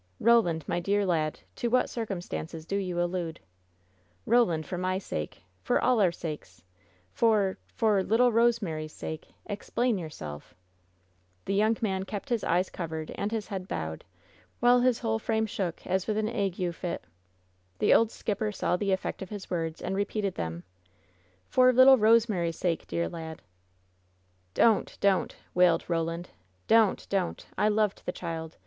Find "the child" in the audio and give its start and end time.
28.07-28.57